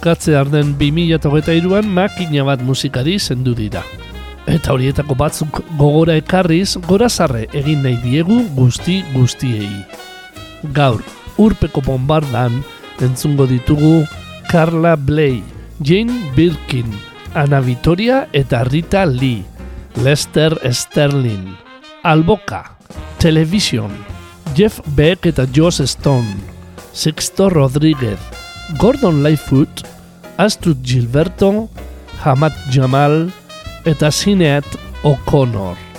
[0.00, 3.82] Bukatze arden 2008an makina bat musikari zendu dira.
[4.48, 9.68] Eta horietako batzuk gogora ekarriz, gorazarre egin nahi diegu guzti guztiei.
[10.72, 11.04] Gaur,
[11.36, 12.62] urpeko bombardan,
[13.04, 14.06] entzungo ditugu
[14.48, 15.42] Carla Bley,
[15.84, 16.88] Jane Birkin,
[17.34, 19.44] Ana Vitoria eta Rita Lee,
[20.00, 21.44] Lester Sterling,
[22.02, 22.64] Alboka,
[23.18, 23.92] Television,
[24.56, 26.40] Jeff Beck eta Joss Stone,
[26.94, 28.18] Sixto Rodríguez,
[28.78, 29.90] Gordon Lightfoot,
[30.40, 31.68] Astrid Gilberto,
[32.24, 33.28] Hamad Jamal
[33.84, 34.64] eta Sinead
[35.04, 35.89] O'Connor.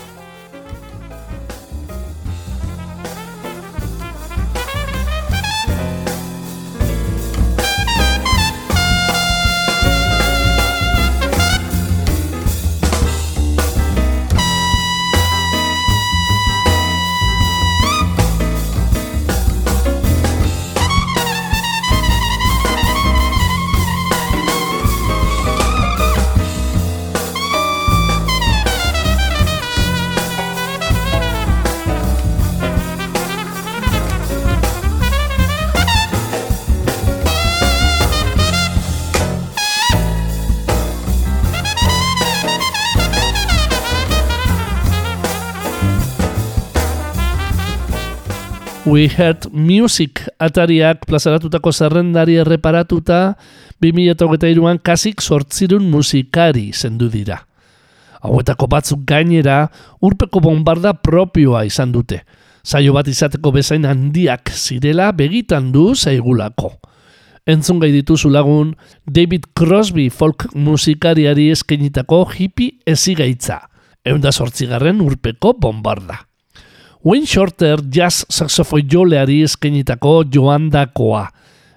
[48.91, 53.37] We Heard Music atariak plazaratutako zerrendari erreparatuta
[53.79, 57.37] 2008an kasik sortzirun musikari zendu dira.
[58.19, 59.69] Hauetako batzuk gainera
[60.03, 62.19] urpeko bombarda propioa izan dute.
[62.67, 66.73] Saio bat izateko bezain handiak zirela begitan du zaigulako.
[67.47, 68.73] Entzun gai dituzu lagun
[69.07, 73.61] David Crosby folk musikariari eskenitako hippie ezigaitza.
[74.03, 76.19] Eunda sortzigarren urpeko bombarda.
[77.03, 81.23] Wayne Shorter jazz saxofoi joleari eskenitako joandakoa.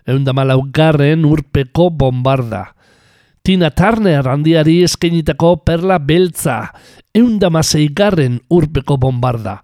[0.06, 2.66] Eunda malaugarren urpeko bombarda.
[3.40, 6.58] Tina Turner handiari eskenitako perla beltza.
[7.14, 9.62] Eunda maseigarren urpeko bombarda.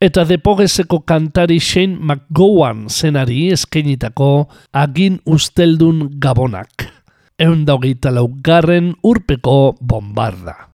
[0.00, 6.88] Eta depogeseko kantari Shane McGowan zenari eskenitako agin usteldun gabonak.
[7.38, 10.71] Eunda hogeita laugarren urpeko bombarda.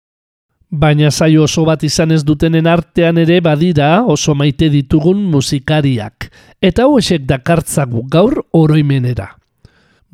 [0.74, 6.32] Baina saio oso bat izan ez dutenen artean ere badira oso maite ditugun musikariak.
[6.66, 9.28] Eta hoesek dakartzagu gaur oroimenera.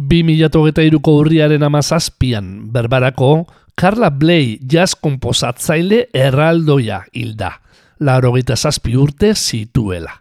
[0.04, 3.46] 2008ko urriaren amazazpian, berbarako,
[3.80, 7.54] Carla Bley jazz komposatzaile erraldoia hilda.
[8.00, 10.12] Laro zazpi urte zituela.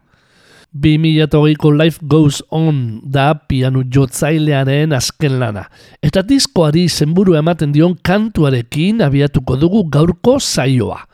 [0.77, 5.65] 2008ko Life Goes On da pianu jotzailearen azken lana.
[6.05, 11.05] Eta diskoari zenburu ematen dion kantuarekin abiatuko dugu gaurko zaioa.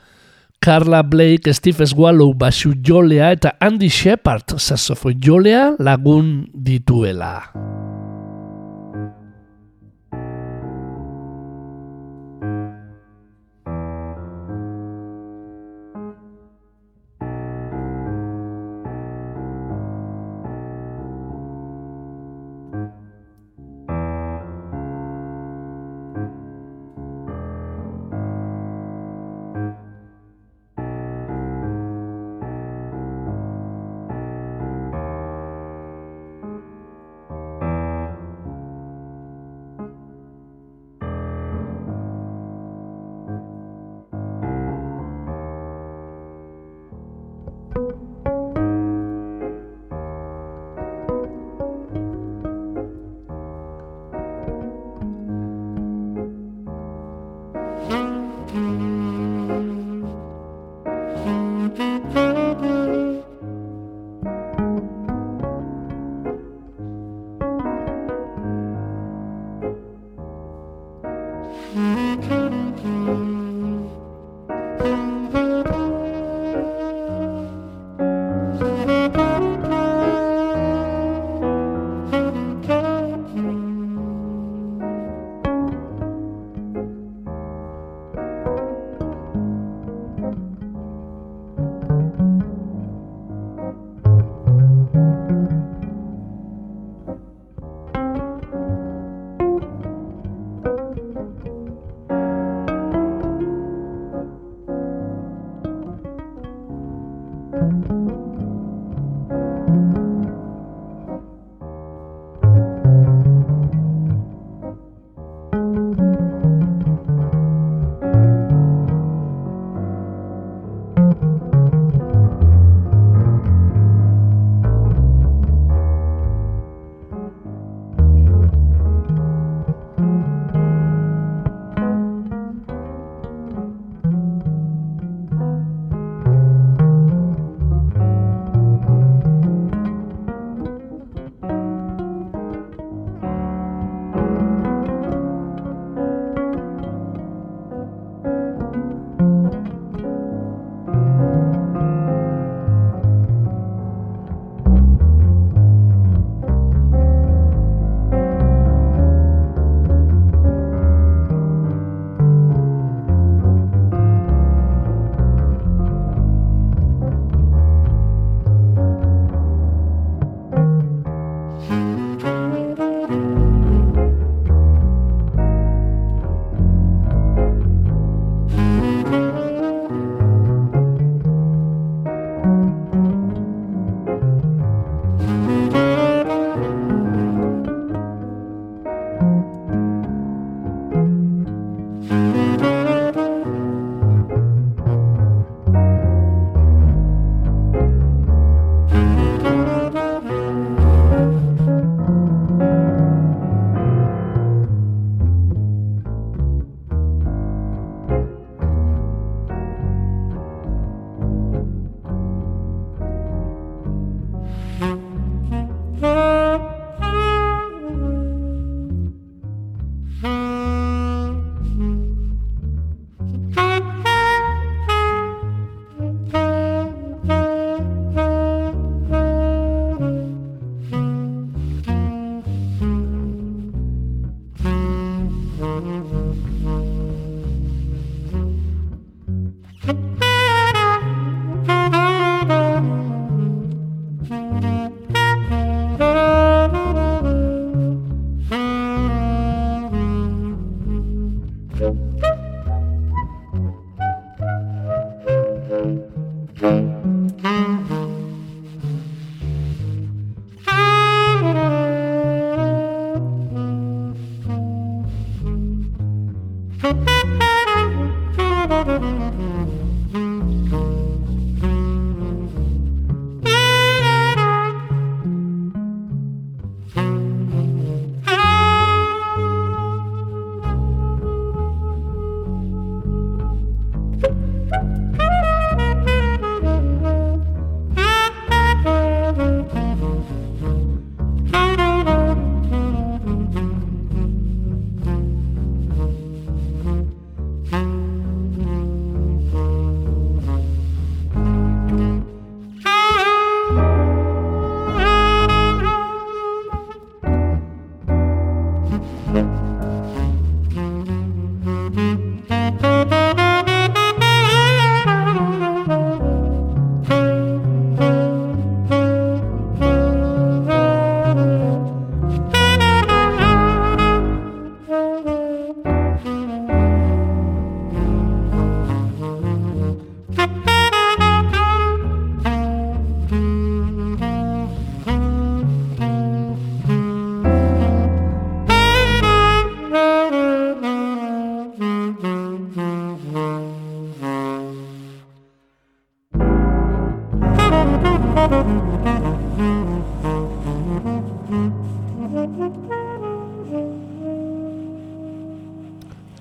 [0.65, 7.84] Carla Blake, Steve Swallow basu jolea eta Andy Shepard sasofo jolea lagun dituela.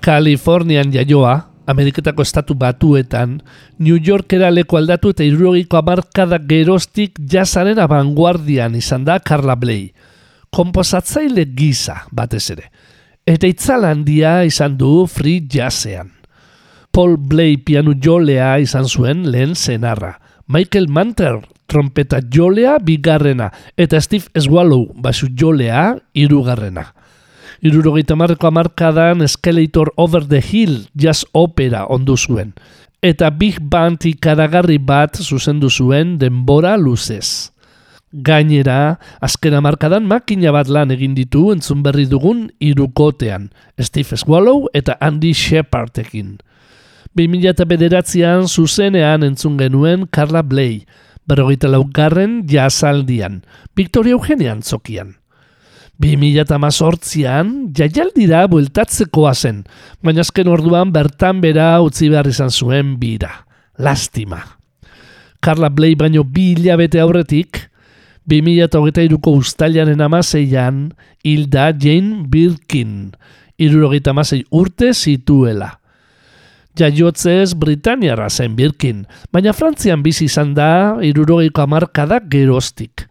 [0.04, 3.38] Kalifornian jaioa, Ameriketako estatu batuetan,
[3.80, 9.94] New Yorkera leku aldatu eta irurogiko amarkada gerostik jazaren abanguardian izan da Carla Bley.
[10.52, 12.66] Komposatzaile gisa, batez ere.
[13.24, 16.10] Eta itzala handia izan du free jazzean.
[16.92, 20.18] Paul Bley pianu jolea izan zuen lehen zenarra.
[20.52, 23.48] Michael Manter trompeta jolea bigarrena
[23.80, 26.90] eta Steve Swallow basu jolea irugarrena.
[27.64, 32.50] Irurogeita marreko amarkadan Escalator Over the Hill jazz opera ondu zuen.
[33.00, 37.48] Eta Big Band ikaragarri bat zuzendu zuen denbora luzez.
[38.12, 43.48] Gainera, azken amarkadan makina bat lan egin ditu entzun berri dugun irukotean,
[43.80, 46.36] Steve Swallow eta Andy Shepardekin.
[47.16, 50.84] 2000 bederatzean zuzenean entzun genuen Carla Bley,
[51.24, 53.40] berrogeita laugarren jazaldian,
[53.72, 55.16] Victoria Eugenia antzokian.
[56.02, 59.62] 2018an jaialdira bueltatzekoa zen,
[60.02, 63.30] baina azken orduan bertan bera utzi behar izan zuen bira.
[63.78, 64.40] Lastima.
[65.42, 67.68] Carla Bley baino bi hilabete aurretik,
[68.30, 70.88] 2008ko ustailaren amaseian,
[71.22, 73.12] hilda Jane Birkin,
[73.60, 75.78] irurogeita amasei urte zituela.
[76.74, 83.06] Jaiotzez Britaniara zen Birkin, baina Frantzian bizi izan da irurogeiko amarkadak gerostik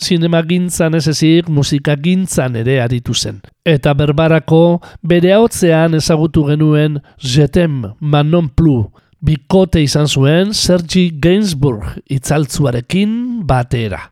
[0.00, 3.40] sinema gintzan ez ezik musika gintzan ere aritu zen.
[3.64, 8.90] Eta berbarako bere haotzean ezagutu genuen Jetem Manon Plu,
[9.20, 14.08] bikote izan zuen Sergi Gainsbourg itzaltzuarekin batera.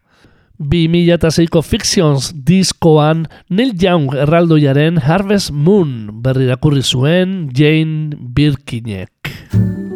[0.59, 9.88] 2006ko Fictions diskoan Neil Young erraldoiaren Harvest Moon berrirakurri zuen Jane Birkinek.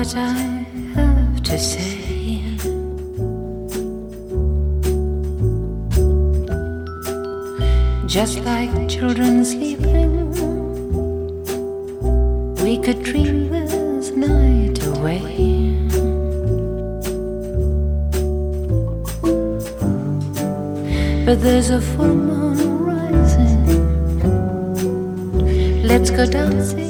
[0.00, 0.32] What I
[0.94, 2.40] have to say.
[8.06, 10.30] Just like children sleeping,
[12.64, 15.20] we could dream this night away.
[21.26, 23.66] But there's a full moon rising.
[25.82, 26.89] Let's go dancing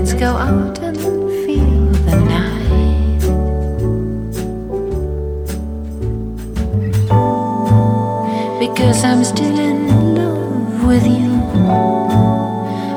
[0.00, 3.20] Let's go out and feel the night.
[8.58, 11.34] Because I'm still in love with you.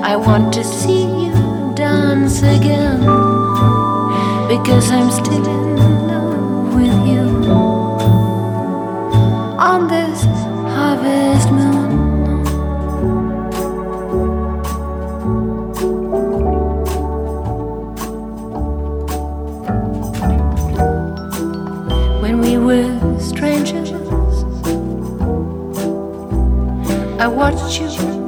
[0.02, 3.02] I want to see you dance again.
[4.48, 7.28] Because I'm still in love with you.
[9.60, 10.24] On this
[10.72, 11.43] harvest
[27.44, 28.23] Watch you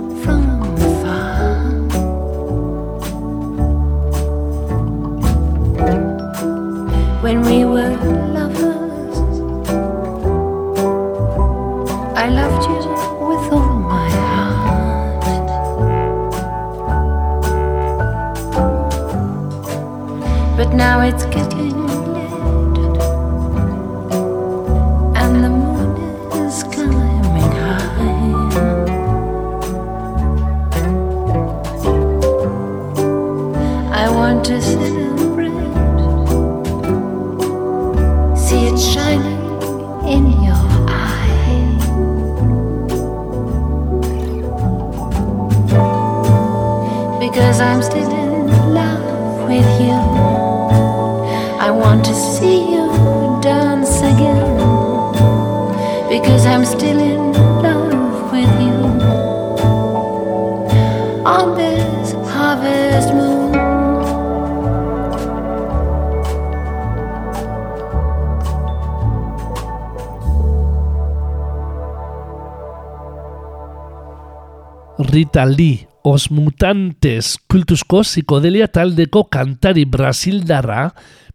[75.43, 80.93] Lee, Os Mutantes kultuzko psikodelia taldeko kantari brasildarra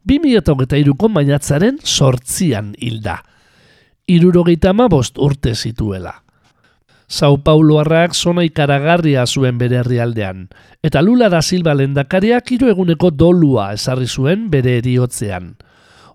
[0.09, 3.19] 2008ko mainatzaren sortzian hilda.
[4.09, 6.23] Irurogeita bost urte zituela.
[7.09, 10.49] Sao Pauloarrak zona ikaragarria zuen bere herrialdean,
[10.83, 15.57] eta Lula da Silva lendakariak hiru eguneko dolua esarri zuen bere eriotzean.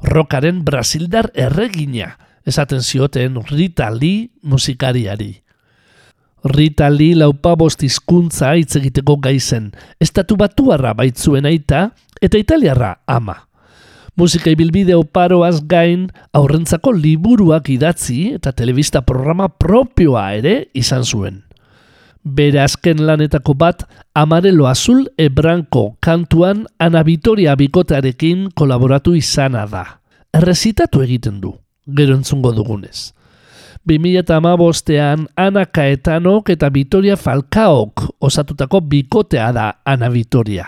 [0.02, 5.45] Rokaren brasildar erregina, esaten zioten Rita Lee musikariari.
[6.46, 11.88] Rita Lee laupabost hizkuntza hitz egiteko gaizen, estatu batuarra baitzuen aita
[12.22, 13.34] eta italiarra ama.
[14.16, 16.06] Musika ibilbide oparoaz gain
[16.38, 21.42] aurrentzako liburuak idatzi eta telebista programa propioa ere izan zuen.
[22.22, 23.82] Bere azken lanetako bat
[24.14, 29.84] Amarelo Azul Ebranko kantuan Ana Vitoria bikotearekin kolaboratu izana da.
[30.34, 31.58] Errezitatu egiten du,
[31.90, 33.15] gero entzungo dugunez.
[33.86, 40.66] 2008an Ana Kaetanok eta Vitoria Falcaok osatutako bikotea da Ana Vitoria.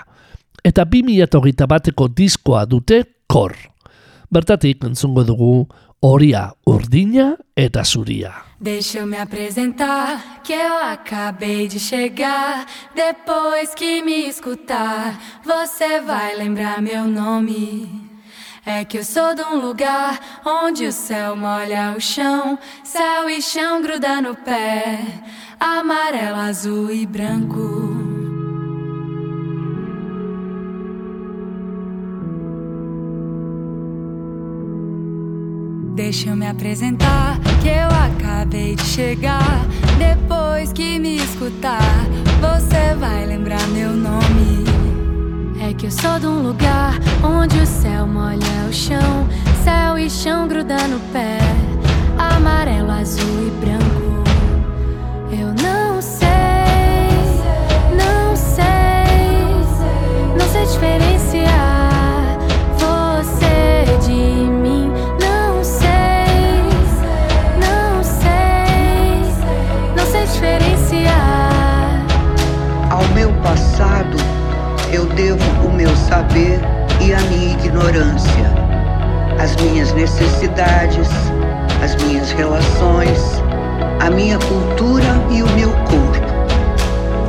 [0.64, 3.56] Eta 2008 bateko diskoa dute kor.
[4.30, 5.68] Bertatik entzungo dugu
[6.02, 8.34] horia urdina eta zuria.
[8.60, 12.66] Deixa eu me apresentar, que eu acabei de chegar.
[12.96, 18.07] Depois que me escutar, você vai lembrar meu nome.
[18.70, 23.42] É que eu sou de um lugar onde o céu molha o chão, céu e
[23.42, 25.00] chão gruda no pé,
[25.58, 27.96] amarelo, azul e branco.
[35.96, 39.66] Deixa eu me apresentar, que eu acabei de chegar.
[39.98, 42.04] Depois que me escutar,
[42.42, 44.67] você vai lembrar meu nome.
[45.68, 48.38] É que eu sou de um lugar onde o céu molha
[48.70, 49.28] o chão,
[49.66, 51.40] céu e chão gruda no pé,
[52.18, 54.24] amarelo, azul e branco.
[55.30, 55.77] Eu não
[76.08, 76.60] saber
[77.02, 78.54] e a minha ignorância,
[79.40, 81.10] as minhas necessidades,
[81.84, 83.20] as minhas relações,
[84.00, 86.28] a minha cultura e o meu corpo.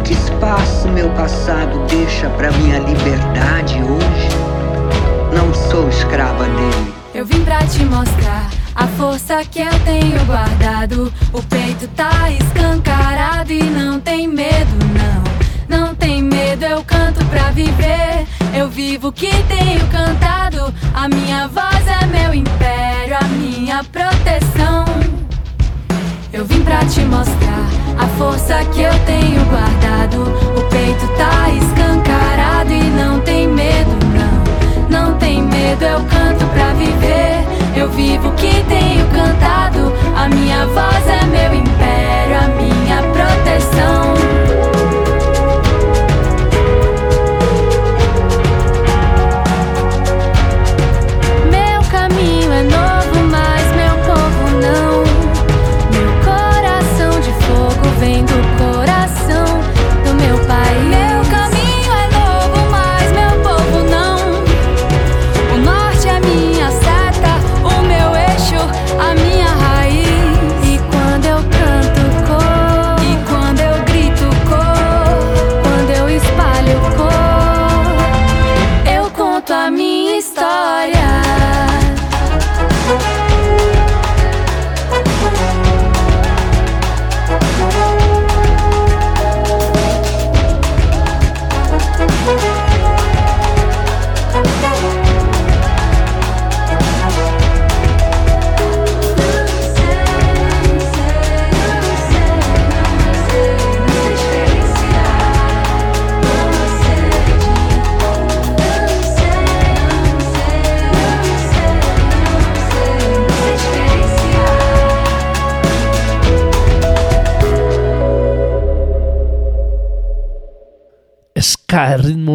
[0.04, 4.28] Que espaço meu passado deixa para minha liberdade hoje?
[5.35, 6.94] Não sou escrava dele.
[7.14, 11.12] Eu vim pra te mostrar a força que eu tenho guardado.
[11.32, 15.79] O peito tá escancarado e não tem medo, não.
[15.79, 17.97] Não tem medo, eu canto pra viver.
[18.79, 20.73] Vivo que tenho cantado.
[20.95, 24.85] A minha voz é meu império, a minha proteção.
[26.33, 27.67] Eu vim pra te mostrar
[27.99, 30.23] a força que eu tenho guardado.
[30.57, 34.88] O peito tá escancarado e não tem medo, não.
[34.88, 37.45] Não tem medo, eu canto pra viver.
[37.77, 39.93] Eu vivo que tenho cantado.
[40.17, 44.38] A minha voz é meu império, a minha proteção.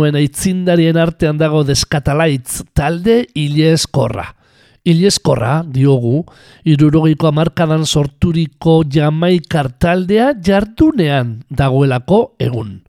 [0.04, 4.36] Erritmuen aitzindarien artean dago deskatalaitz talde ileskorra.
[4.84, 6.26] Ileskorra, diogu,
[6.66, 12.84] irurogeiko amarkadan sorturiko jamaikar taldea jardunean dagoelako egun.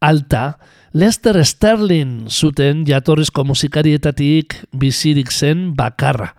[0.00, 0.56] Alta,
[0.94, 6.32] Lester Sterling zuten jatorrizko musikarietatik bizirik zen bakarra.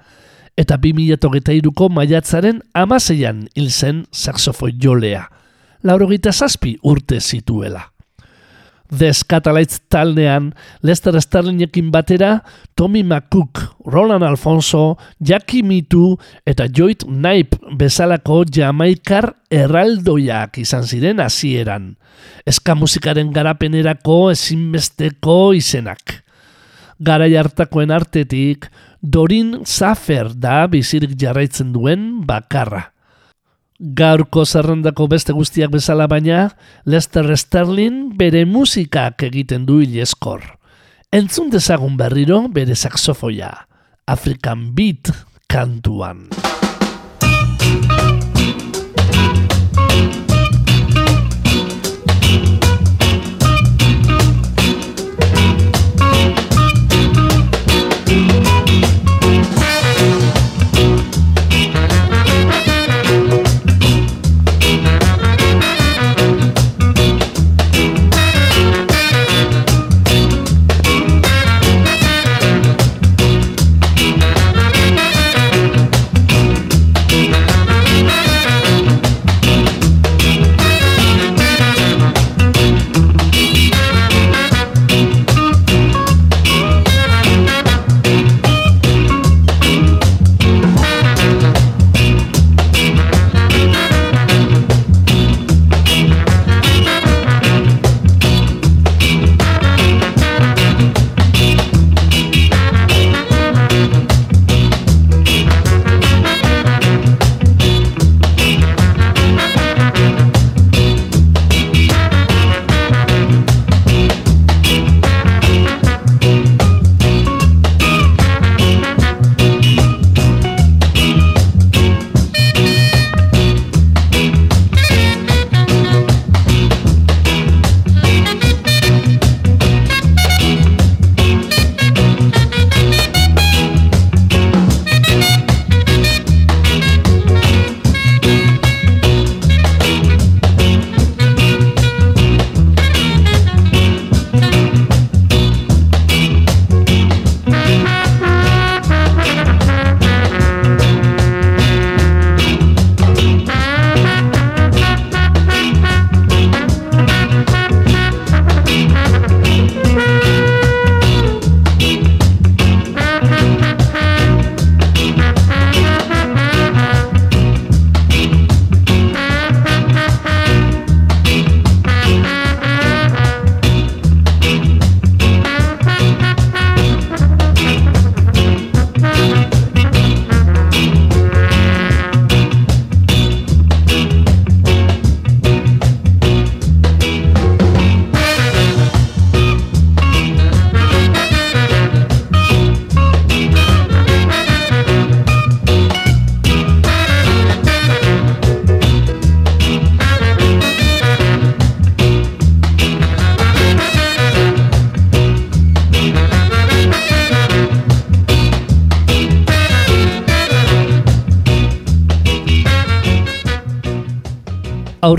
[0.58, 5.28] Eta 2008ko maiatzaren amaseian hil zen saxofoi jolea.
[5.84, 7.93] Laurogita zazpi urte zituela.
[8.94, 10.52] Deskatalaitz taldean,
[10.86, 12.44] Lester Sterlingekin batera,
[12.76, 21.96] Tommy McCook, Roland Alfonso, Jackie Mitu eta Joit Naip bezalako jamaikar erraldoiak izan ziren hasieran.
[22.46, 26.20] Eska musikaren garapenerako ezinbesteko izenak.
[27.00, 28.70] Gara hartakoen artetik,
[29.02, 32.93] Dorin Zafer da bizirik jarraitzen duen bakarra.
[33.84, 36.46] Gaurko zerrendako beste guztiak bezala baina,
[36.88, 40.40] Lester Sterling bere musikak egiten du ileskor.
[41.12, 43.52] Entzun dezagun berriro bere saxofoia,
[44.08, 45.12] African Beat
[45.52, 46.30] kantuan.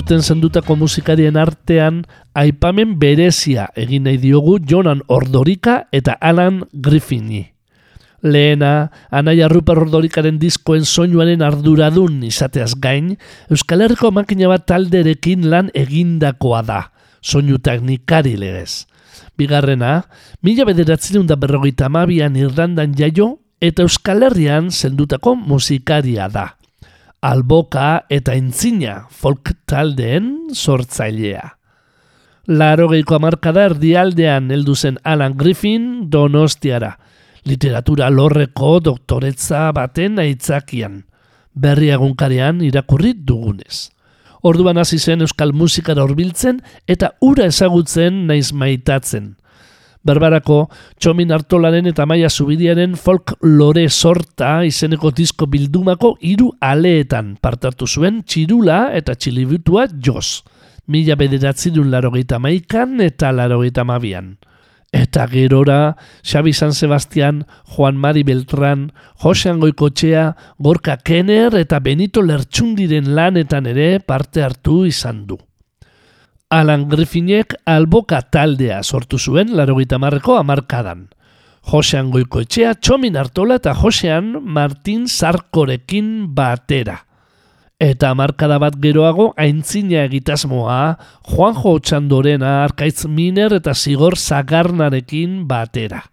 [0.04, 2.02] Aurten zendutako musikarien artean
[2.36, 7.46] aipamen berezia egin nahi diogu Jonan Ordorika eta Alan Griffini.
[8.20, 13.14] Lehena, Anaia Ruper Ordorikaren diskoen soinuaren arduradun izateaz gain,
[13.48, 16.82] Euskal Herriko makina bat talderekin lan egindakoa da,
[17.22, 18.84] soinu teknikari legez.
[19.40, 20.02] Bigarrena,
[20.42, 26.50] mila bederatzen da berrogeita amabian Irlandan jaio eta Euskal Herrian zendutako musikaria da
[27.24, 31.54] alboka eta entzina folk taldeen sortzailea.
[32.46, 36.98] Laro geiko amarkada erdialdean heldu zen Alan Griffin donostiara,
[37.48, 41.04] literatura lorreko doktoretza baten aitzakian,
[41.54, 43.88] berri agunkarian irakurri dugunez.
[44.44, 49.32] Orduan hasi zen euskal musikara horbiltzen eta ura ezagutzen naiz maitatzen–
[50.04, 50.66] Berbarako,
[51.00, 58.20] Txomin Artolaren eta Maia Zubidiaren folk lore sorta izeneko disko bildumako hiru aleetan partartu zuen
[58.22, 60.42] txirula eta txilibutua joz.
[60.86, 64.36] mila bederatzirun larogeita maikan eta larogeita mabian.
[64.92, 73.14] Eta gerora, Xabi San Sebastian, Juan Mari Beltran, Josean Goikotxea, Gorka Kenner eta Benito Lertxundiren
[73.16, 75.38] lanetan ere parte hartu izan du.
[76.50, 81.08] Alan Griffinek alboka taldea sortu zuen larogeita marreko amarkadan.
[81.64, 86.98] Josean Goikoetxea, Txomin Artola eta Josean Martin Sarkorekin batera.
[87.80, 90.96] Eta markada bat geroago aintzina egitasmoa
[91.32, 96.04] Juanjo Txandorena arkaitz miner eta zigor zagarnarekin batera.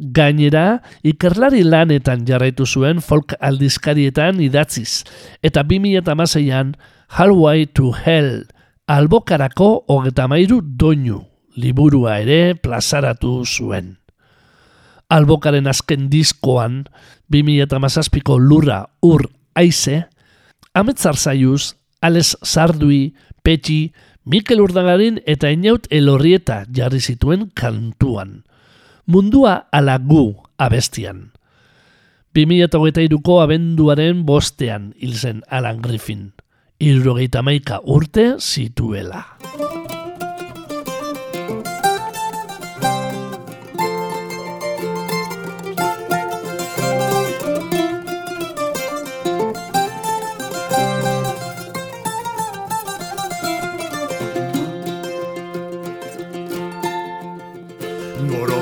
[0.00, 5.04] Gainera, ikerlari lanetan jarraitu zuen folk aldizkarietan idatziz,
[5.44, 6.72] eta 2006an
[7.18, 8.46] Halway to Hell,
[8.90, 11.20] albokarako hogetamairu doinu,
[11.54, 13.94] liburua ere plazaratu zuen.
[15.10, 16.84] Albokaren azken diskoan,
[17.30, 20.04] 2008ko lurra ur aize,
[20.74, 23.92] Ametzar zaiuz, Ales Sardui, Petxi,
[24.24, 28.44] Mikel Urdagarin eta Inaut Elorrieta jarri zituen kantuan.
[29.06, 31.30] Mundua alagu abestian.
[32.38, 36.30] 2008ko abenduaren bostean hil zen Alan Griffin.
[36.80, 39.24] Irurogeita maika urte zituela.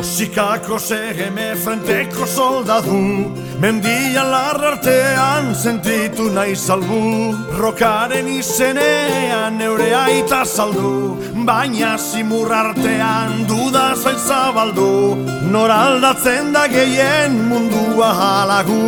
[0.02, 3.34] Sikako segeme frenteko soldadu.
[3.58, 11.18] Mendian larrartean sentitu nahi salbu Rokaren izenean neure aita saldu.
[11.44, 15.16] Baina zimur artean duda zail zabaldu.
[15.50, 18.82] Nor aldatzen da gehien mundua halagu.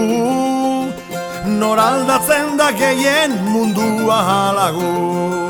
[1.47, 5.50] Nor aldatzen da gehien mundua halagu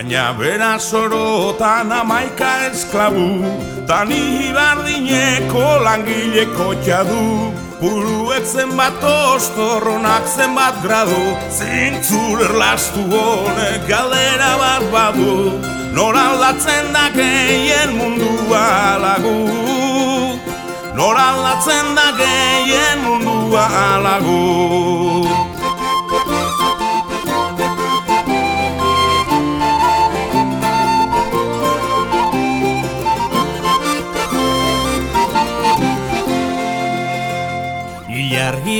[0.00, 3.44] Kaina bera sorotan amaika esklabu
[3.88, 7.24] Tani hibardineko langileko txadu.
[7.80, 11.20] Puluek zenbat ostorronak zenbat gradu
[11.52, 15.36] Zintzur erlastu honek galdera bat badu.
[15.92, 19.38] Nor aldatzen da gehien mundua alagu
[20.96, 24.79] Nor aldatzen da gehien mundua alagu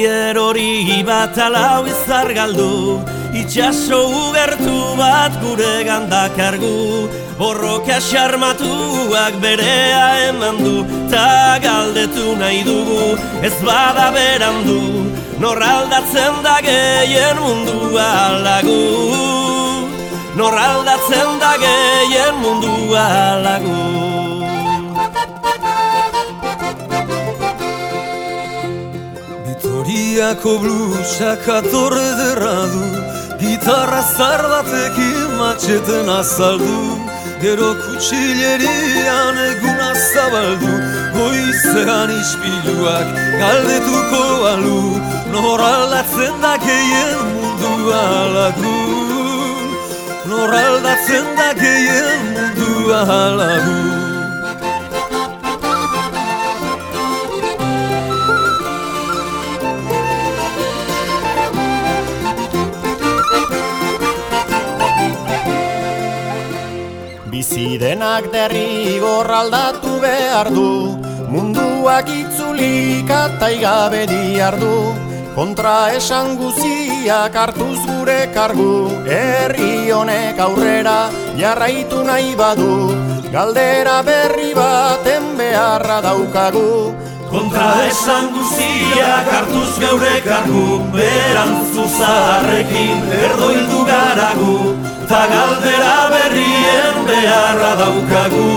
[0.06, 3.04] Hori bat alau izar galdu
[3.36, 7.08] Itxaso ugertu bat gure gandak argu.
[7.38, 14.80] Borroka xarmatuak berea eman du Ta galdetu nahi dugu ez bada berandu
[15.38, 18.80] Nor aldatzen da gehien mundua lagu.
[20.36, 23.08] Nor aldatzen da gehien mundua
[23.44, 24.19] lagu
[30.00, 32.84] Iako blusak atorre derradu
[33.40, 36.80] Gitarra zar batekin matxeten azaldu.
[37.42, 40.72] Gero kutsilerian egun azabaldu
[41.16, 43.08] Goizean ispiluak
[43.40, 44.82] galdetuko balu.
[45.32, 48.76] Nor aldatzen da keien mundu alagu
[50.32, 53.99] Nor aldatzen da keien mundu alagu
[67.50, 70.94] Bizidenak derri aldatu behar du
[71.34, 74.54] Munduak itzulik ataigabe diar
[75.34, 82.94] Kontra esan guziak hartuz gure kargu Herri honek aurrera jarraitu nahi badu.
[83.34, 86.94] Galdera berri baten beharra daukagu.
[87.34, 98.50] Kontra esan guziak hartuz geure kargu Berantzu zaharrekin erdoildu garagu Ta galdera berrien beharra daukagu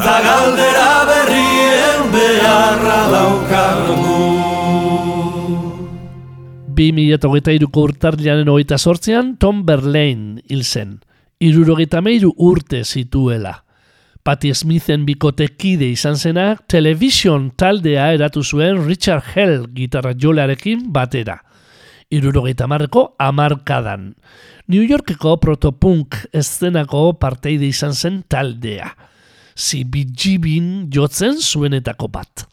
[0.00, 3.98] Ta galdera berrien beharra daukagu
[6.80, 10.96] 2008ko urtarrianen hogeita sortzean Tom Berlain hil zen.
[11.36, 13.58] Irurogeita meiru urte zituela.
[14.24, 21.42] Patti Smithen bikotekide izan zenak, television taldea eratu zuen Richard Hell gitarra jolearekin batera.
[22.14, 24.12] Irurogeita marreko amarkadan.
[24.70, 28.92] New Yorkeko protopunk eszenako parteide izan zen taldea.
[29.54, 32.46] CBGBin jotzen zuenetako bat.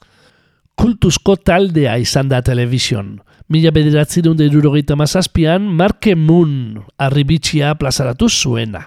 [0.78, 3.20] Kultuzko taldea izan da television.
[3.52, 8.86] Mila bederatzireun da irurogeita mazazpian, Marke Moon arribitxia plazaratu zuena.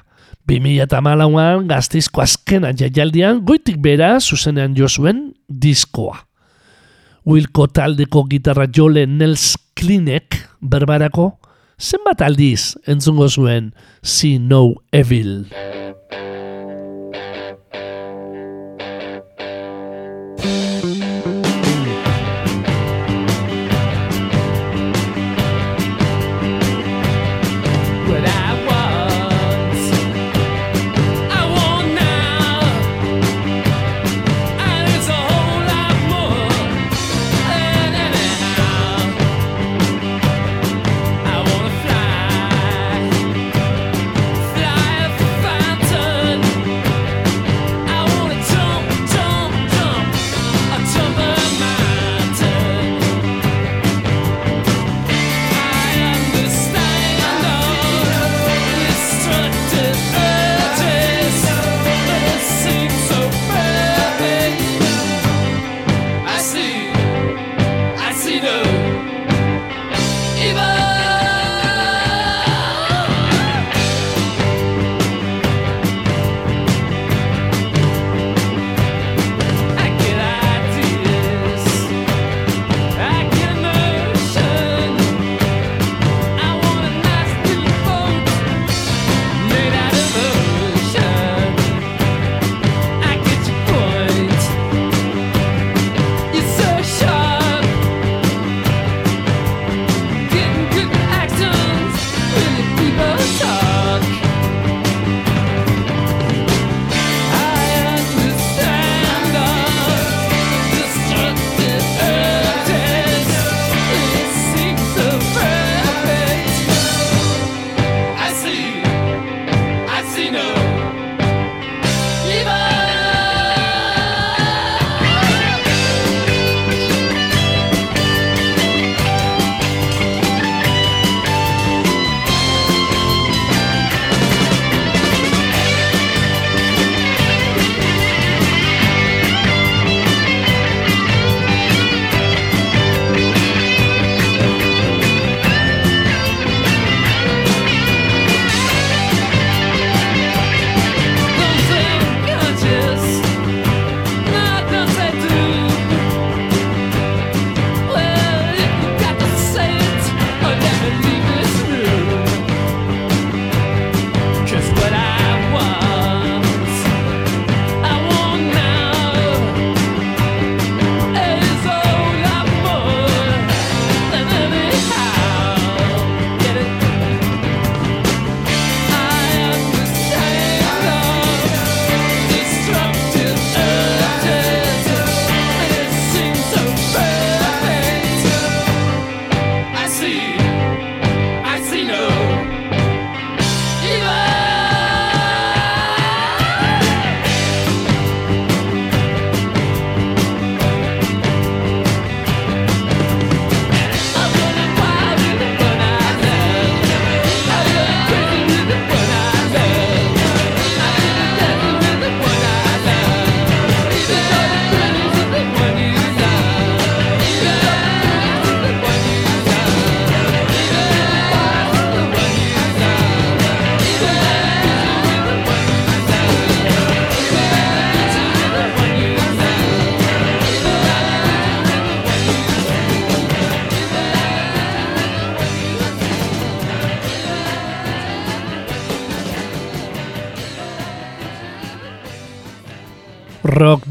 [0.49, 6.19] 2008an gazteizko azkena jaialdian goitik bera zuzenean jo zuen diskoa.
[7.25, 11.35] Wilko taldeko gitarra jole Nels Klinek berbarako
[11.79, 15.45] zenbat aldiz entzungo zuen See No Evil.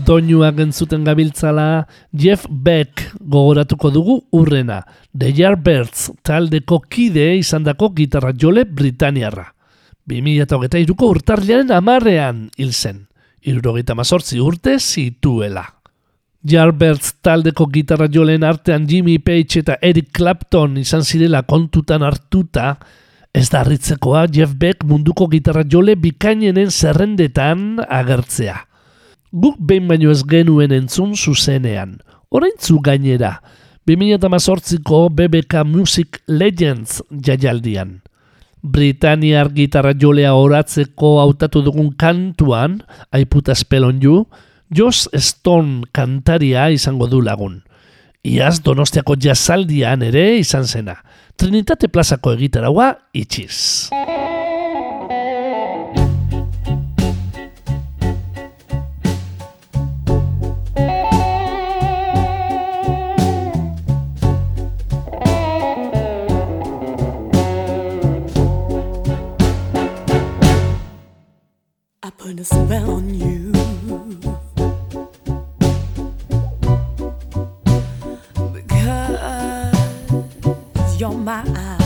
[0.06, 4.82] Doinuak entzuten gabiltzala, Jeff Beck gogoratuko dugu urrena,
[5.18, 9.48] The Yardbirds taldeko kide izandako gitarra jole Britaniarra.
[10.10, 13.06] 2008ko urtarriaren amarrean hil zen,
[13.48, 15.64] irurogeita mazortzi urte zituela.
[16.44, 22.76] Yardbirds taldeko gitarra joleen artean Jimmy Page eta Eric Clapton izan zirela kontutan hartuta,
[23.34, 28.60] ez da harritzekoa Jeff Beck munduko gitarra jole bikainenen zerrendetan agertzea.
[29.34, 31.96] Guk behin baino ez genuen entzun zuzenean.
[32.30, 33.40] Oraintzu gainera,
[33.90, 37.96] 2018ko BBK Music Legends jaialdian.
[38.62, 44.28] Britaniar gitarra jolea oratzeko hautatu dugun kantuan, I put a spell on you,
[44.70, 47.64] Joss Stone kantaria izango du lagun.
[48.24, 51.00] Iaz Donostiako jazaldian ere izan zena.
[51.36, 53.90] Trinitate plazako egitaraua itxiz.
[72.24, 73.52] Put a spell on you.
[78.54, 79.76] Because
[81.02, 81.48] you're mine.
[81.48, 81.83] You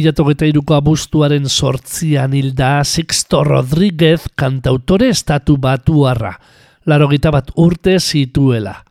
[0.00, 6.38] 2008a iruko abuztuaren sortzian hilda Sixto Rodríguez kantautore estatu batu harra,
[6.86, 8.84] bat urte zituela.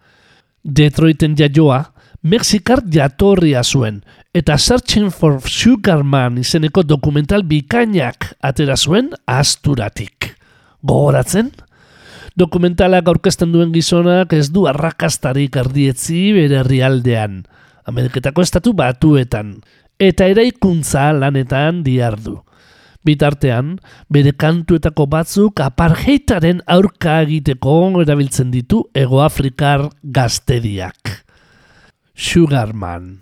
[0.64, 4.03] Detroiten jaioa, Mexikar jatorria zuen,
[4.34, 10.36] eta Searching for Sugarman izeneko dokumental bikainak atera zuen asturatik.
[10.84, 11.51] Gogoratzen?
[12.36, 17.45] Dokumentalak aurkezten duen gizonak ez du arrakastarik ardietzi bere herrialdean.
[17.89, 19.62] Ameriketako estatu batuetan,
[20.00, 22.39] eta eraikuntza lanetan diardu.
[23.04, 23.78] Bitartean,
[24.12, 31.24] bere kantuetako batzuk apartheidaren aurka egiteko erabiltzen ditu Egoafrikar gaztediak.
[32.16, 33.20] Sugarman.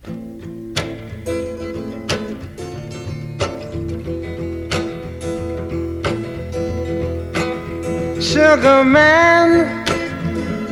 [8.20, 9.86] Sugar man,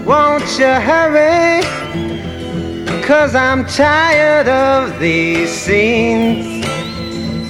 [0.05, 2.04] won't you hurry?
[3.05, 6.65] Cause I'm tired of these scenes.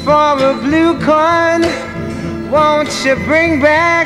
[0.03, 1.61] For a blue coin,
[2.51, 4.05] won't you bring back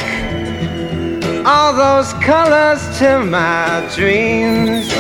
[1.48, 4.92] all those colors to my dreams?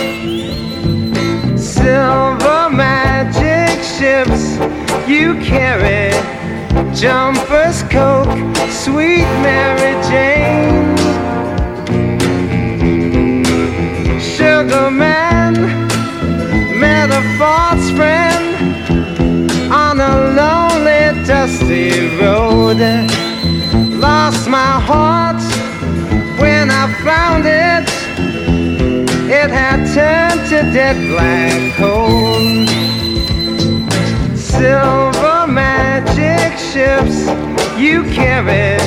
[1.61, 4.57] Silver magic ships
[5.07, 6.09] you carry,
[6.95, 8.33] jumpers, coke,
[8.69, 9.38] sweet
[22.17, 22.79] road.
[23.99, 25.41] Lost my heart
[26.39, 27.87] when I found it.
[29.29, 32.65] It had turned to dead black coal.
[34.35, 37.27] Silver magic ships
[37.79, 38.77] you carry,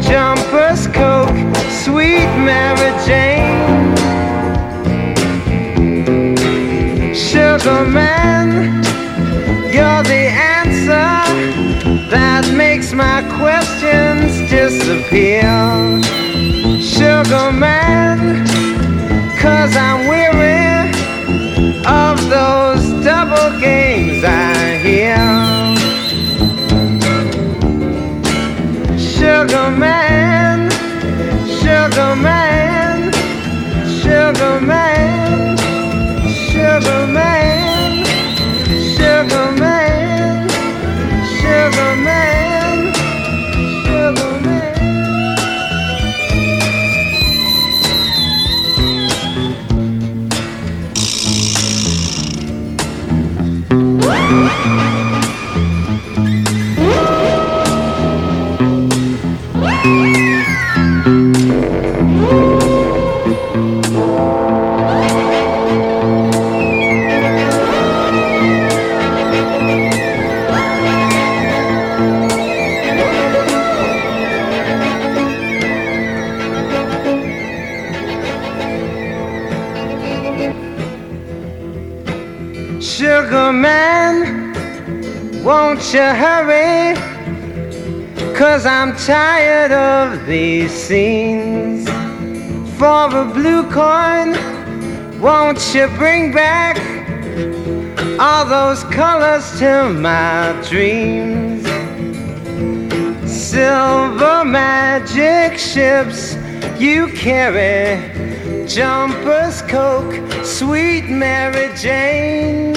[0.00, 1.36] jumpers, coke,
[1.68, 3.94] sweet Mary Jane.
[7.14, 8.82] Sugar man,
[12.96, 15.42] my questions disappear.
[16.80, 18.46] Sugar man,
[19.38, 20.88] cause I'm weary
[21.84, 25.16] of those double games I hear.
[28.98, 30.70] Sugar man,
[31.60, 33.12] sugar man,
[34.00, 35.58] sugar man,
[36.50, 37.15] sugar man,
[83.06, 84.52] Sugar man,
[85.44, 86.96] won't you hurry?
[88.34, 91.88] Cause I'm tired of these scenes.
[92.76, 94.34] For a blue coin,
[95.20, 96.78] won't you bring back
[98.18, 101.64] all those colors to my dreams?
[103.30, 106.34] Silver magic ships
[106.76, 108.02] you carry
[108.66, 112.75] Jumpers, Coke, sweet Mary Jane.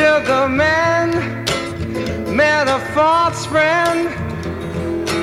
[0.00, 1.10] Sugar man
[2.34, 4.08] met a false friend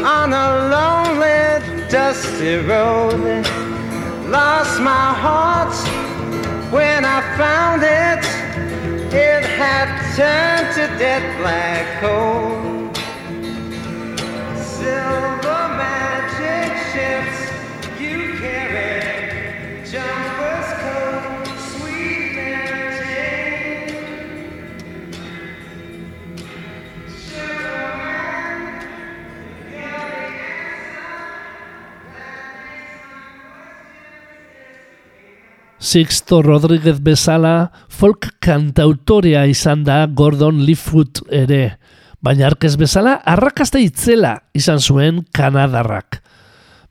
[0.06, 3.44] on a lonely, dusty road.
[4.30, 5.74] Lost my heart
[6.72, 8.24] when I found it.
[9.12, 12.57] It had turned to dead black coal.
[35.88, 41.78] Sixto Rodríguez bezala folk kantautorea izan da Gordon Lightfoot ere,
[42.20, 46.20] baina arkez bezala arrakasta itzela izan zuen Kanadarrak.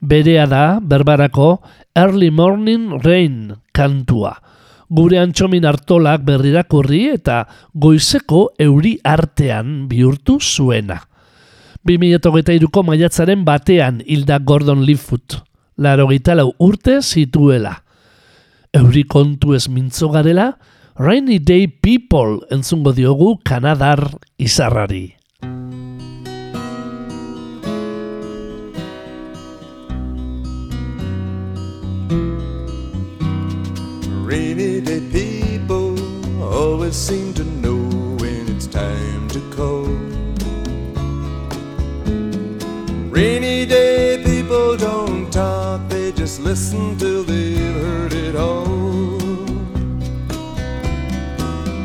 [0.01, 1.59] Berea da, berbarako,
[1.93, 4.33] Early Morning Rain kantua.
[4.89, 7.43] Gure antxomin hartolak berrirakurri eta
[7.75, 11.03] goizeko euri artean bihurtu zuena.
[11.85, 15.43] 2008ko maiatzaren batean hilda Gordon Lightfoot.
[15.77, 16.09] Laro
[16.57, 17.83] urte zituela.
[18.77, 20.51] Euri kontu ez mintzo garela,
[21.01, 24.03] Rainy Day People entzungo diogu Kanadar
[24.37, 25.15] izarrari.
[34.27, 35.97] Rainy day people
[36.43, 37.81] always seem to know
[38.21, 39.87] when it's time to call.
[43.09, 49.19] Rainy day people don't talk, they just listen till they've heard it all.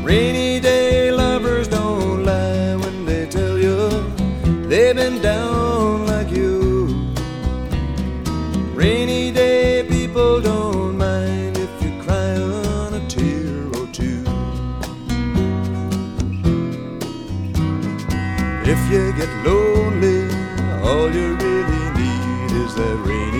[0.03, 3.80] Rainy day lovers don't lie when they tell you
[4.69, 6.88] they've been down like you.
[8.76, 14.24] Rainy day people don't mind if you cry on a tear or two.
[18.74, 20.22] If you get lonely,
[20.88, 23.30] all you really need is that rainy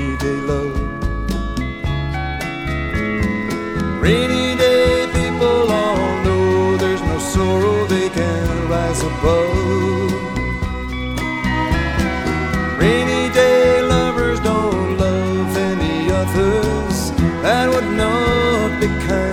[4.02, 10.12] Rainy day people all know there's no sorrow they can rise above.
[12.80, 17.12] Rainy day lovers don't love any others
[17.43, 19.30] that would not be kind.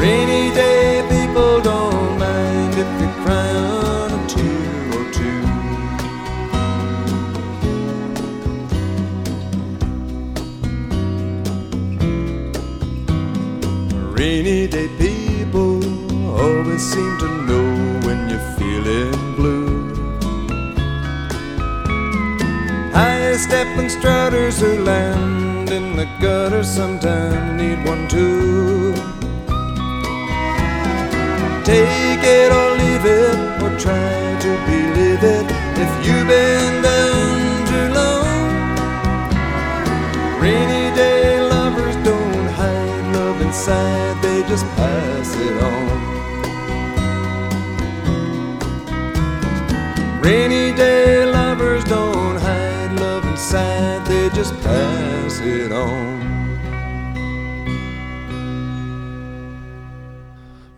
[0.00, 0.29] Rainy
[54.40, 56.16] just pass it on.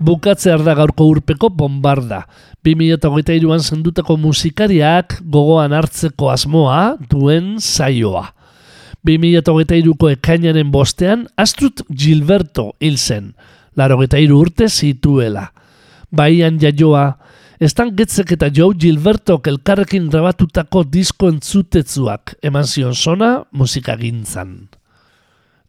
[0.02, 2.24] Bukatzear da gaurko urpeko bombarda.
[2.66, 8.24] 2008an zendutako musikariak gogoan hartzeko asmoa duen saioa.
[9.06, 13.30] 2008ko ekainaren bostean Astrut Gilberto hil zen,
[13.76, 14.00] laro
[14.40, 15.52] urte zituela.
[16.10, 17.14] Baian jaioa,
[17.62, 24.56] estan getzek eta Joe Gilberto elkarrekin grabatutako disko entzutetzuak eman zion zona musikagintzan.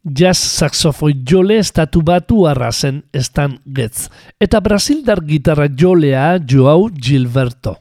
[0.04, 4.10] Jazz saxofoi jole estatu batu arrazen estan getz,
[4.42, 7.78] eta Brasildar gitarra jolea Joao Gilberto.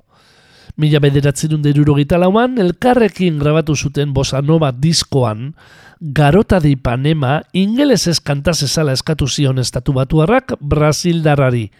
[0.77, 5.55] Mila bederatzen deruro lauan, elkarrekin grabatu zuten bossa nova diskoan,
[6.01, 11.71] garota de Ipanema ingeles eskantaz ezala eskatu zion estatu batuarrak Brasildarrari.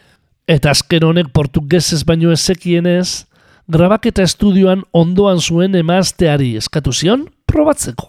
[0.51, 3.27] Eta azken honek portugesez baino ezekienez,
[3.71, 8.09] grabaketa estudioan ondoan zuen emazteari eskatu zion probatzeko.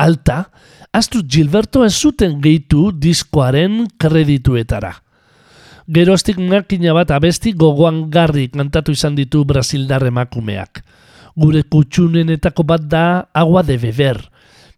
[0.00, 0.46] Alta,
[0.94, 4.94] Astrid Gilberto ez zuten gehitu diskoaren kredituetara.
[5.84, 10.80] Geroztik makina bat abesti gogoan garri kantatu izan ditu Brasildar emakumeak.
[11.36, 14.22] Gure kutxunenetako bat da Agua de Beber.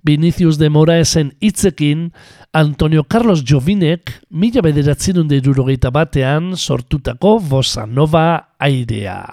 [0.07, 2.13] Vinicius de Moraesen hitzekin
[2.53, 9.27] Antonio Carlos Jovinek mila bederatzen derurogeita batean sortutako Bossa Nova airea.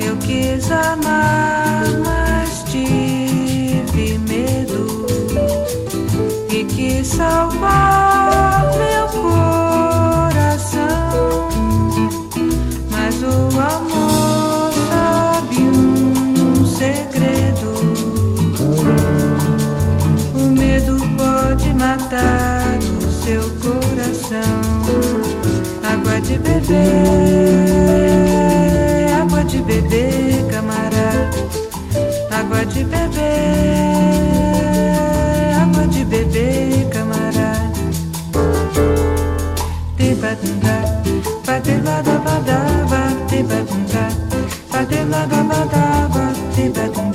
[0.00, 5.06] Eu quis amar, mas tive medo
[6.48, 10.78] e quis salvar meu coração.
[12.90, 17.74] Mas o amor sabe um segredo.
[20.32, 22.63] O medo pode matar
[23.24, 24.60] seu coração.
[25.82, 26.74] Água de beber,
[29.18, 31.30] água de beber, camará.
[32.30, 33.24] Água de beber,
[35.62, 37.70] água de beber, camará.
[39.96, 40.36] Te ba
[41.46, 44.08] bate ba, badaba, te batunda,
[44.70, 47.13] bate lada badaba, te batunda.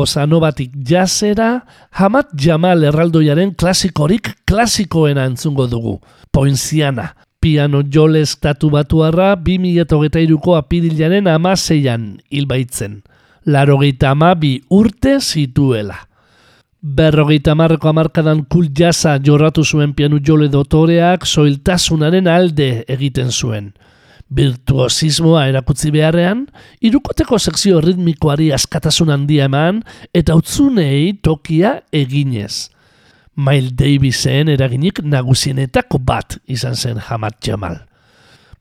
[0.00, 5.98] Bossa Novatik jazera, Hamad Jamal erraldoiaren klasikorik klasikoena entzungo dugu.
[6.32, 13.02] Poinziana, piano jole estatu batuarra 2008ko apirilaren amaseian hilbaitzen.
[13.44, 15.98] Larogeita amabi urte zituela.
[16.80, 23.74] Berrogeita marreko amarkadan kul jasa jorratu zuen pianu jole dotoreak soiltasunaren alde egiten zuen.
[24.30, 26.44] Virtuosismoa erakutzi beharrean,
[26.86, 29.80] irukoteko sekzio ritmikoari askatasun handia eman
[30.14, 32.70] eta utzunei tokia eginez.
[33.34, 37.80] Miles Davisen eraginik nagusienetako bat izan zen Hamad Jamal.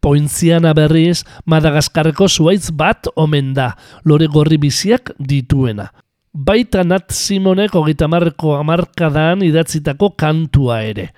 [0.02, 3.74] Pointziana berriz, Madagaskarreko zuaitz bat omen da,
[4.06, 5.90] lore gorri biziak dituena.
[6.34, 11.10] Baita Nat Simonek hogeita marreko amarkadan idatzitako kantua ere.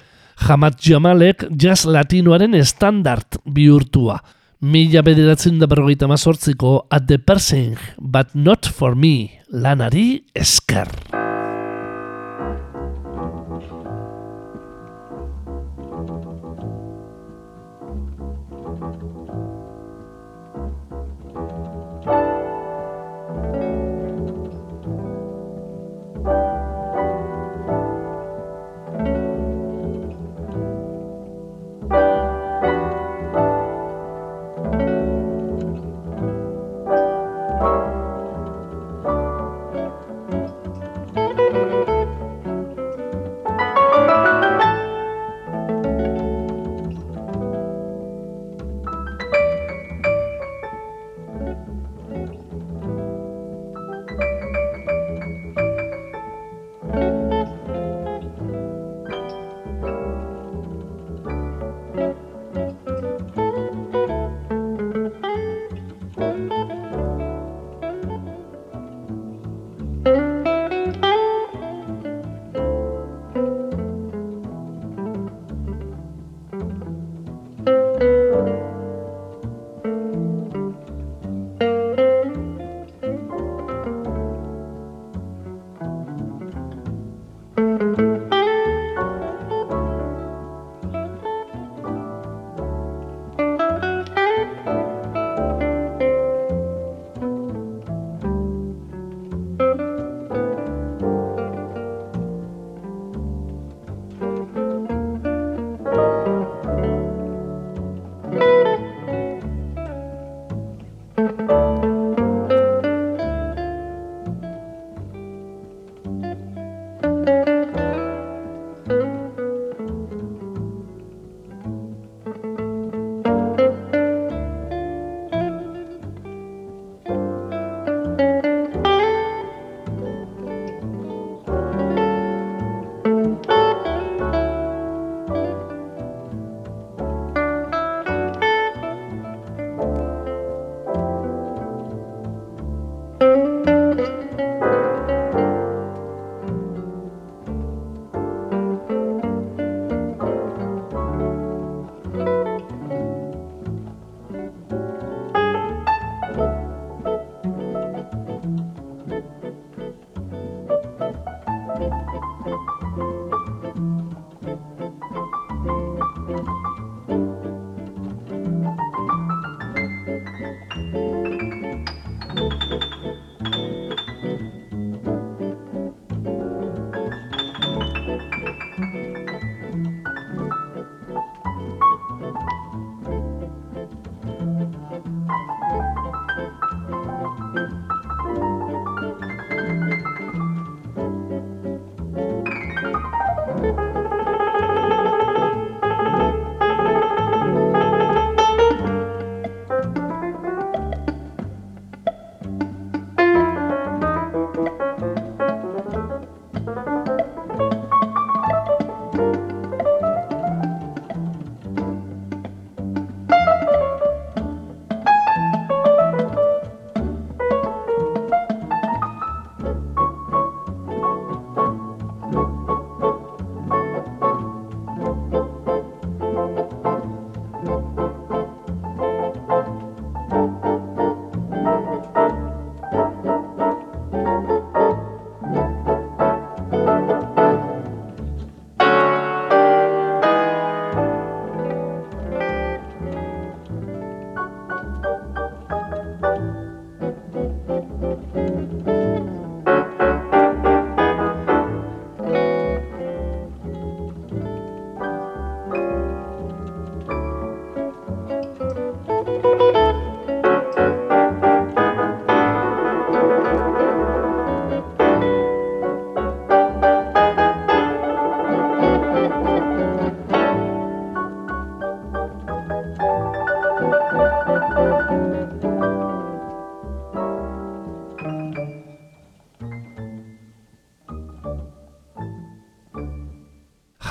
[0.42, 4.18] Jamat Jamalek jazz latinoaren estandart bihurtua.
[4.62, 11.21] Mila bederatzen da berrogeita mazortziko At the Persing, but not for me, lanari esker.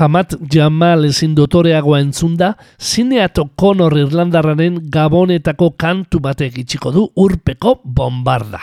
[0.00, 8.62] Hamat Jamal ezin dotoreagoa entzunda, Zineat O'Connor Irlandarraren gabonetako kantu batek itxiko du urpeko bombarda.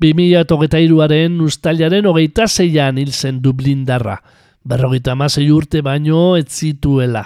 [0.00, 4.14] 2008aren ustailaren hogeita zeian hil zen Dublindarra.
[4.62, 7.24] Berrogeita amasei urte baino ez zituela.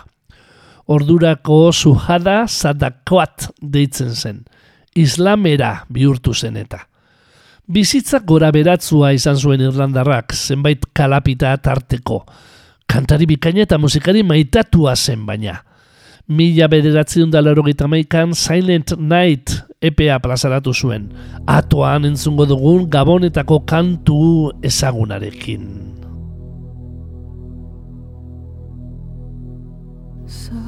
[0.88, 4.40] Ordurako suhada zadakoat deitzen zen.
[4.96, 6.80] Islamera bihurtu zen eta.
[7.68, 12.22] Bizitza gora beratzua izan zuen Irlandarrak, zenbait kalapita tarteko.
[12.90, 15.60] Kantari bikaina eta musikari maitatua zen baina.
[16.28, 17.42] Mila bederatziun da
[17.88, 21.12] maikan Silent Night EPA plazaratu zuen.
[21.46, 25.92] Atoan entzungo dugun gabonetako kantu ezagunarekin.
[30.26, 30.63] Sorry.